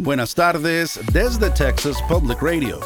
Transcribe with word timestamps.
Buenas 0.00 0.32
tardes 0.32 1.00
desde 1.12 1.50
Texas 1.50 1.96
Public 2.08 2.40
Radio. 2.40 2.78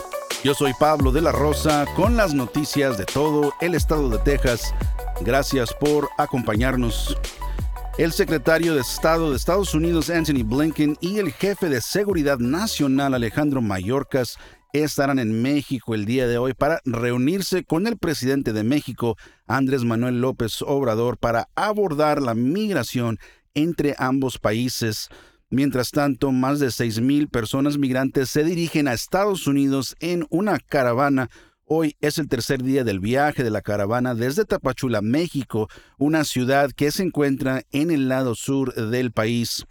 Yo 0.43 0.55
soy 0.55 0.73
Pablo 0.81 1.13
de 1.13 1.21
la 1.21 1.31
Rosa 1.31 1.85
con 1.95 2.17
las 2.17 2.33
noticias 2.33 2.97
de 2.97 3.05
todo 3.05 3.53
el 3.61 3.75
estado 3.75 4.09
de 4.09 4.19
Texas. 4.19 4.75
Gracias 5.21 5.75
por 5.75 6.09
acompañarnos. 6.17 7.15
El 7.99 8.13
secretario 8.13 8.75
de 8.75 8.81
Estado 8.81 9.29
de 9.29 9.37
Estados 9.37 9.75
Unidos, 9.75 10.09
Anthony 10.09 10.43
Blinken, 10.43 10.97
y 11.03 11.19
el 11.19 11.33
jefe 11.33 11.69
de 11.69 11.83
Seguridad 11.83 12.39
Nacional, 12.39 13.13
Alejandro 13.13 13.61
Mayorkas, 13.61 14.39
estarán 14.73 15.19
en 15.19 15.43
México 15.43 15.95
el 15.95 16.07
día 16.07 16.27
de 16.27 16.39
hoy 16.39 16.55
para 16.55 16.81
reunirse 16.87 17.63
con 17.63 17.87
el 17.87 17.99
presidente 17.99 18.55
de 18.55 18.65
México, 18.65 19.19
Andrés 19.47 19.85
Manuel 19.85 20.23
López 20.23 20.63
Obrador, 20.63 21.19
para 21.19 21.51
abordar 21.57 22.23
la 22.23 22.35
migración 22.35 23.19
entre 23.53 23.95
ambos 23.99 24.39
países. 24.39 25.11
Mientras 25.53 25.91
tanto, 25.91 26.33
más 26.33 26.61
de 26.61 26.69
6.000 26.69 27.29
personas 27.29 27.77
migrantes 27.77 28.31
se 28.31 28.43
dirigen 28.43 28.89
a 28.89 28.95
Estados 28.95 29.47
Unidos 29.47 29.97
en 30.01 30.25
una 30.31 30.59
caravana. 30.59 31.29
Hoy 31.67 31.95
es 32.01 32.17
el 32.17 32.27
tercer 32.27 32.63
día 32.63 32.85
del 32.85 33.01
viaje 33.01 33.45
de 33.45 33.51
la 33.51 33.61
caravana 33.61 34.15
desde 34.15 34.47
Tapachula, 34.47 35.03
México, 35.03 35.69
una 35.99 36.25
ciudad 36.25 36.73
que 36.73 36.91
se 36.91 37.03
encuentra 37.03 37.65
en 37.71 37.91
el 37.91 38.09
lado 38.09 38.35
sur 38.35 38.73
del 38.73 39.13
país. 39.13 39.67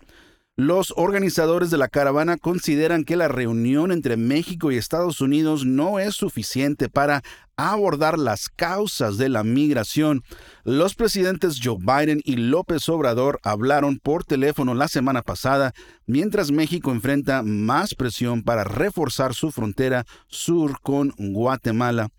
Los 0.64 0.94
organizadores 0.96 1.72
de 1.72 1.80
la 1.80 1.88
caravana 1.88 2.38
consideran 2.38 3.04
que 3.04 3.16
la 3.16 3.28
reunión 3.28 3.92
entre 3.92 4.16
México 4.16 4.72
y 4.72 4.78
Estados 4.78 5.20
Unidos 5.20 5.66
no 5.66 5.98
es 5.98 6.14
suficiente 6.14 6.88
para 6.88 7.24
abordar 7.58 8.20
las 8.20 8.48
causas 8.48 9.18
de 9.18 9.28
la 9.28 9.44
migración. 9.44 10.22
Los 10.64 10.94
presidentes 10.94 11.60
Joe 11.64 11.80
Biden 11.80 12.22
y 12.26 12.36
López 12.36 12.88
Obrador 12.90 13.40
hablaron 13.42 13.98
por 13.98 14.24
teléfono 14.24 14.76
la 14.76 14.88
semana 14.88 15.24
pasada, 15.24 15.74
mientras 16.06 16.52
México 16.52 16.92
enfrenta 16.92 17.42
más 17.42 17.96
presión 17.96 18.44
para 18.44 18.64
reforzar 18.64 19.34
su 19.34 19.50
frontera 19.52 20.06
sur 20.28 20.80
con 20.84 21.12
Guatemala. 21.18 22.09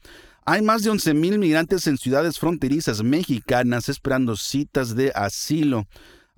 Hay 0.45 0.63
más 0.63 0.83
de 0.83 0.91
11.000 0.91 1.39
migrantes 1.39 1.87
en 1.87 1.97
ciudades 1.97 2.41
fronterizas 2.41 3.05
mexicanas 3.05 3.89
esperando 3.89 4.35
citas 4.35 4.97
de 4.97 5.13
asilo. 5.15 5.87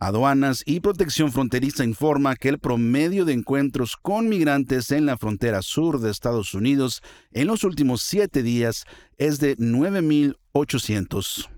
Aduanas 0.04 0.62
y 0.66 0.80
Protección 0.80 1.32
Fronteriza 1.32 1.82
informa 1.82 2.36
que 2.36 2.50
el 2.50 2.58
promedio 2.58 3.24
de 3.24 3.32
encuentros 3.32 3.96
con 3.96 4.28
migrantes 4.28 4.90
en 4.90 5.06
la 5.06 5.16
frontera 5.16 5.62
sur 5.62 5.98
de 5.98 6.10
Estados 6.10 6.52
Unidos 6.52 7.00
en 7.32 7.46
los 7.46 7.64
últimos 7.64 8.02
siete 8.02 8.42
días 8.42 8.84
es 9.16 9.40
de 9.40 9.56
9.800. 9.56 11.48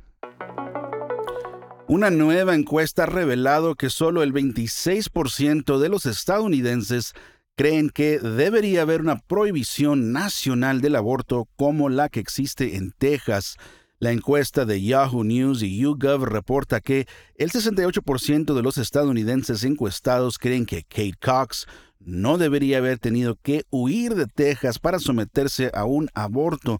Una 1.88 2.10
nueva 2.10 2.54
encuesta 2.54 3.02
ha 3.02 3.06
revelado 3.06 3.74
que 3.74 3.90
solo 3.90 4.22
el 4.22 4.32
26% 4.32 5.78
de 5.78 5.88
los 5.88 6.06
estadounidenses 6.06 7.14
creen 7.56 7.90
que 7.90 8.20
debería 8.20 8.82
haber 8.82 9.00
una 9.00 9.18
prohibición 9.18 10.12
nacional 10.12 10.80
del 10.80 10.94
aborto 10.94 11.48
como 11.56 11.88
la 11.88 12.08
que 12.10 12.20
existe 12.20 12.76
en 12.76 12.92
Texas. 12.92 13.56
La 13.98 14.12
encuesta 14.12 14.66
de 14.66 14.82
Yahoo 14.82 15.24
News 15.24 15.62
y 15.62 15.78
YouGov 15.78 16.24
reporta 16.26 16.80
que 16.80 17.06
el 17.34 17.50
68% 17.50 18.54
de 18.54 18.62
los 18.62 18.76
estadounidenses 18.76 19.64
encuestados 19.64 20.38
creen 20.38 20.66
que 20.66 20.82
Kate 20.82 21.14
Cox 21.18 21.66
no 21.98 22.36
debería 22.36 22.76
haber 22.78 22.98
tenido 22.98 23.36
que 23.36 23.64
huir 23.70 24.14
de 24.14 24.26
Texas 24.26 24.78
para 24.78 24.98
someterse 24.98 25.70
a 25.72 25.86
un 25.86 26.10
aborto. 26.12 26.78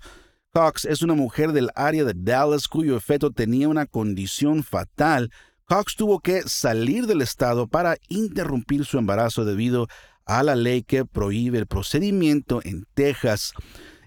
Cox 0.53 0.85
es 0.85 1.01
una 1.01 1.15
mujer 1.15 1.53
del 1.53 1.71
área 1.75 2.05
de 2.05 2.13
Dallas 2.15 2.69
cuyo 2.69 3.01
feto 3.01 3.31
tenía 3.31 3.69
una 3.69 3.87
condición 3.87 4.63
fatal. 4.63 5.31
Cox 5.65 5.97
tuvo 5.97 6.21
que 6.21 6.43
salir 6.43 7.07
del 7.07 7.23
estado 7.23 7.67
para 7.67 7.97
interrumpir 8.09 8.85
su 8.85 8.99
embarazo 8.99 9.47
debido 9.47 9.89
a 10.27 10.43
la 10.43 10.55
ley 10.55 10.83
que 10.83 11.07
prohíbe 11.07 11.57
el 11.57 11.67
procedimiento 11.67 12.61
en 12.63 12.87
Texas. 12.93 13.55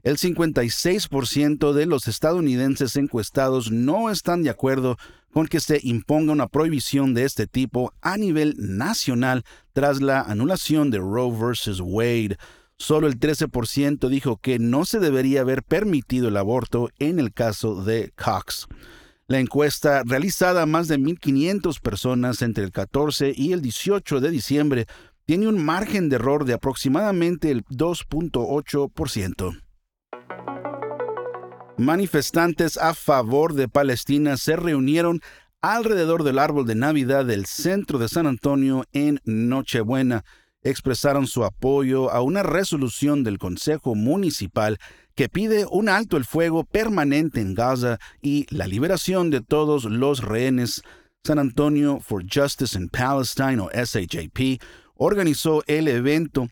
El 0.04 0.18
56% 0.18 1.74
de 1.74 1.86
los 1.86 2.08
estadounidenses 2.08 2.96
encuestados 2.96 3.72
no 3.72 4.10
están 4.10 4.44
de 4.44 4.50
acuerdo 4.50 4.98
con 5.32 5.48
que 5.48 5.60
se 5.60 5.80
imponga 5.84 6.32
una 6.32 6.48
prohibición 6.48 7.14
de 7.14 7.26
este 7.26 7.48
tipo 7.48 7.94
a 8.02 8.18
nivel 8.18 8.56
nacional 8.58 9.44
tras 9.74 10.02
la 10.02 10.22
anulación 10.22 10.90
de 10.90 11.00
Roe 11.00 11.32
vs. 11.32 11.82
Wade. 11.82 12.38
Solo 12.78 13.08
el 13.08 13.20
13% 13.20 14.08
dijo 14.08 14.38
que 14.38 14.58
no 14.58 14.86
se 14.86 15.00
debería 15.00 15.42
haber 15.42 15.64
permitido 15.64 16.30
el 16.30 16.38
aborto 16.38 16.90
en 16.98 17.20
el 17.20 17.34
caso 17.34 17.84
de 17.84 18.14
Cox. 18.16 18.68
La 19.28 19.40
encuesta, 19.40 20.02
realizada 20.06 20.64
a 20.64 20.66
más 20.66 20.88
de 20.88 20.98
1.500 20.98 21.82
personas 21.82 22.42
entre 22.42 22.64
el 22.64 22.72
14 22.72 23.34
y 23.36 23.52
el 23.52 23.62
18 23.62 24.22
de 24.22 24.32
diciembre, 24.32 24.88
tiene 25.26 25.48
un 25.48 25.64
margen 25.64 26.10
de 26.10 26.16
error 26.16 26.46
de 26.46 26.54
aproximadamente 26.54 27.52
el 27.52 27.64
2.8%. 27.66 29.69
Manifestantes 31.80 32.78
a 32.78 32.94
favor 32.94 33.54
de 33.54 33.70
Palestina 33.70 34.36
se 34.36 34.58
reunieron 34.58 35.22
alrededor 35.62 36.24
del 36.24 36.38
árbol 36.38 36.68
de 36.68 36.76
Navidad 36.76 37.24
del 37.24 37.46
centro 37.46 37.98
de 38.00 38.10
San 38.10 38.28
Antonio 38.28 38.84
en 38.92 39.22
Nochebuena. 39.24 40.26
Expresaron 40.62 41.26
su 41.26 41.46
apoyo 41.46 42.12
a 42.12 42.22
una 42.22 42.44
resolución 42.44 43.24
del 43.24 43.38
Consejo 43.38 43.96
Municipal 43.96 44.78
que 45.16 45.30
pide 45.30 45.66
un 45.72 45.88
alto 45.88 46.18
el 46.18 46.26
fuego 46.26 46.66
permanente 46.66 47.40
en 47.40 47.56
Gaza 47.56 47.98
y 48.22 48.46
la 48.54 48.68
liberación 48.68 49.30
de 49.30 49.40
todos 49.40 49.86
los 49.86 50.22
rehenes. 50.22 50.82
San 51.24 51.40
Antonio 51.40 52.02
for 52.02 52.26
Justice 52.30 52.78
in 52.78 52.90
Palestine 52.90 53.62
o 53.62 53.70
SHAP 53.72 54.62
organizó 54.96 55.64
el 55.66 55.88
evento. 55.88 56.50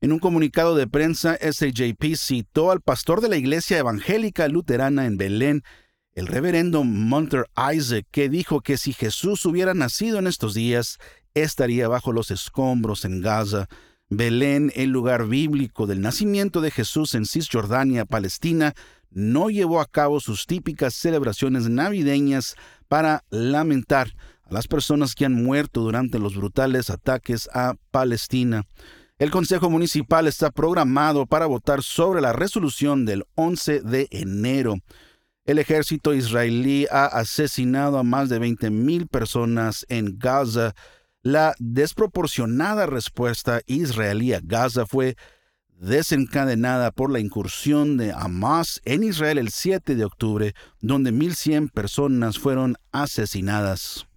En 0.00 0.12
un 0.12 0.20
comunicado 0.20 0.76
de 0.76 0.86
prensa, 0.86 1.36
SJP 1.40 2.14
citó 2.14 2.70
al 2.70 2.80
pastor 2.80 3.20
de 3.20 3.28
la 3.28 3.36
Iglesia 3.36 3.78
Evangélica 3.78 4.46
Luterana 4.46 5.06
en 5.06 5.16
Belén, 5.16 5.64
el 6.12 6.28
reverendo 6.28 6.84
Munter 6.84 7.46
Isaac, 7.74 8.06
que 8.12 8.28
dijo 8.28 8.60
que 8.60 8.76
si 8.76 8.92
Jesús 8.92 9.44
hubiera 9.44 9.74
nacido 9.74 10.20
en 10.20 10.28
estos 10.28 10.54
días, 10.54 10.98
estaría 11.34 11.88
bajo 11.88 12.12
los 12.12 12.30
escombros 12.30 13.04
en 13.04 13.20
Gaza. 13.22 13.66
Belén, 14.08 14.70
el 14.76 14.90
lugar 14.90 15.26
bíblico 15.26 15.88
del 15.88 16.00
nacimiento 16.00 16.60
de 16.60 16.70
Jesús 16.70 17.16
en 17.16 17.26
Cisjordania, 17.26 18.04
Palestina, 18.04 18.74
no 19.10 19.50
llevó 19.50 19.80
a 19.80 19.86
cabo 19.86 20.20
sus 20.20 20.46
típicas 20.46 20.94
celebraciones 20.94 21.68
navideñas 21.68 22.54
para 22.86 23.24
lamentar 23.30 24.14
a 24.44 24.54
las 24.54 24.68
personas 24.68 25.16
que 25.16 25.24
han 25.24 25.34
muerto 25.34 25.80
durante 25.80 26.20
los 26.20 26.36
brutales 26.36 26.88
ataques 26.88 27.48
a 27.52 27.74
Palestina. 27.90 28.62
El 29.18 29.32
Consejo 29.32 29.68
Municipal 29.68 30.28
está 30.28 30.52
programado 30.52 31.26
para 31.26 31.46
votar 31.46 31.82
sobre 31.82 32.20
la 32.20 32.32
resolución 32.32 33.04
del 33.04 33.24
11 33.34 33.80
de 33.80 34.06
enero. 34.12 34.76
El 35.44 35.58
ejército 35.58 36.14
israelí 36.14 36.86
ha 36.88 37.06
asesinado 37.06 37.98
a 37.98 38.04
más 38.04 38.28
de 38.28 38.40
20.000 38.40 39.08
personas 39.08 39.84
en 39.88 40.20
Gaza. 40.20 40.74
La 41.22 41.56
desproporcionada 41.58 42.86
respuesta 42.86 43.60
israelí 43.66 44.34
a 44.34 44.40
Gaza 44.40 44.86
fue 44.86 45.16
desencadenada 45.68 46.92
por 46.92 47.10
la 47.10 47.18
incursión 47.18 47.96
de 47.96 48.12
Hamas 48.12 48.80
en 48.84 49.02
Israel 49.02 49.38
el 49.38 49.50
7 49.50 49.96
de 49.96 50.04
octubre, 50.04 50.54
donde 50.80 51.12
1.100 51.12 51.72
personas 51.72 52.38
fueron 52.38 52.76
asesinadas. 52.92 54.07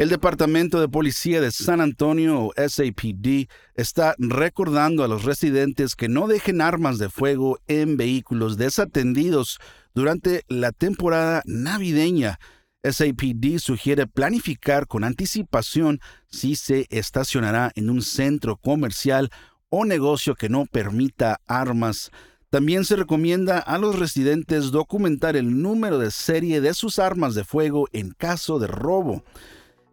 El 0.00 0.08
Departamento 0.08 0.80
de 0.80 0.88
Policía 0.88 1.42
de 1.42 1.50
San 1.50 1.82
Antonio, 1.82 2.40
o 2.40 2.52
SAPD, 2.56 3.50
está 3.74 4.14
recordando 4.16 5.04
a 5.04 5.08
los 5.08 5.24
residentes 5.24 5.94
que 5.94 6.08
no 6.08 6.26
dejen 6.26 6.62
armas 6.62 6.96
de 6.96 7.10
fuego 7.10 7.58
en 7.66 7.98
vehículos 7.98 8.56
desatendidos 8.56 9.58
durante 9.94 10.46
la 10.48 10.72
temporada 10.72 11.42
navideña. 11.44 12.40
SAPD 12.82 13.58
sugiere 13.58 14.06
planificar 14.06 14.86
con 14.86 15.04
anticipación 15.04 16.00
si 16.28 16.56
se 16.56 16.86
estacionará 16.88 17.70
en 17.74 17.90
un 17.90 18.00
centro 18.00 18.56
comercial 18.56 19.28
o 19.68 19.84
negocio 19.84 20.34
que 20.34 20.48
no 20.48 20.64
permita 20.64 21.42
armas. 21.46 22.10
También 22.48 22.86
se 22.86 22.96
recomienda 22.96 23.58
a 23.58 23.76
los 23.76 23.98
residentes 23.98 24.70
documentar 24.70 25.36
el 25.36 25.60
número 25.60 25.98
de 25.98 26.10
serie 26.10 26.62
de 26.62 26.72
sus 26.72 26.98
armas 26.98 27.34
de 27.34 27.44
fuego 27.44 27.86
en 27.92 28.12
caso 28.12 28.58
de 28.58 28.66
robo. 28.66 29.22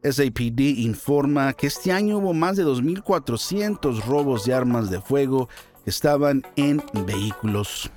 SAPD 0.04 0.80
informa 0.80 1.54
que 1.54 1.68
este 1.68 1.92
año 1.92 2.18
hubo 2.18 2.34
más 2.34 2.58
de 2.58 2.66
2.400 2.66 4.04
robos 4.06 4.46
de 4.46 4.54
armas 4.54 4.90
de 4.90 5.02
fuego 5.02 5.50
que 5.84 5.90
estaban 5.90 6.44
en 6.56 6.84
vehículos. 7.06 7.90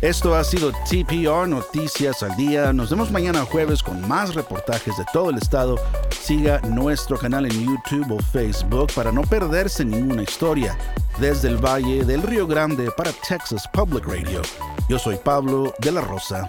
Esto 0.00 0.34
ha 0.34 0.42
sido 0.44 0.72
TPR 0.88 1.46
Noticias 1.46 2.22
al 2.22 2.34
Día. 2.34 2.72
Nos 2.72 2.88
vemos 2.88 3.10
mañana 3.10 3.44
jueves 3.44 3.82
con 3.82 4.08
más 4.08 4.34
reportajes 4.34 4.96
de 4.96 5.04
todo 5.12 5.28
el 5.28 5.36
estado. 5.36 5.78
Siga 6.22 6.58
nuestro 6.60 7.18
canal 7.18 7.44
en 7.44 7.66
YouTube 7.66 8.10
o 8.12 8.18
Facebook 8.32 8.90
para 8.94 9.12
no 9.12 9.20
perderse 9.22 9.84
ninguna 9.84 10.22
historia. 10.22 10.78
Desde 11.20 11.48
el 11.48 11.58
Valle 11.58 12.02
del 12.04 12.22
Río 12.22 12.46
Grande 12.46 12.90
para 12.96 13.12
Texas 13.12 13.68
Public 13.74 14.06
Radio. 14.06 14.40
Yo 14.88 14.98
soy 14.98 15.16
Pablo 15.16 15.74
de 15.80 15.92
la 15.92 16.00
Rosa. 16.00 16.48